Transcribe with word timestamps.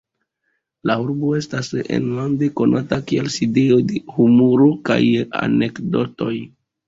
La 0.89 0.93
urbo 1.01 1.33
estas 1.39 1.67
enlande 1.97 2.47
konata 2.61 2.99
kiel 3.11 3.29
sidejo 3.35 3.77
de 3.91 4.01
humuro 4.17 4.71
kaj 4.89 4.99
anekdotoj. 5.45 6.35